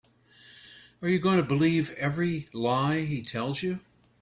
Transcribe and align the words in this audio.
Are 1.03 1.07
you 1.09 1.19
going 1.19 1.37
to 1.37 1.43
believe 1.43 1.91
every 1.91 2.49
lie 2.53 3.01
he 3.01 3.21
tells 3.21 3.61
you? 3.61 3.81